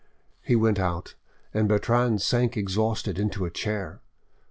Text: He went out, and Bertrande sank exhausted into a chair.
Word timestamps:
He 0.41 0.55
went 0.55 0.79
out, 0.79 1.13
and 1.53 1.69
Bertrande 1.69 2.21
sank 2.23 2.57
exhausted 2.57 3.19
into 3.19 3.45
a 3.45 3.51
chair. 3.51 4.01